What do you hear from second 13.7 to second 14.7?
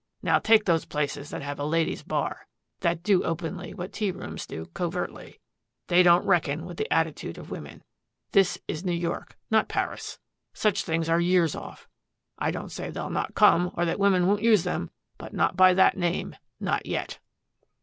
or that women won't use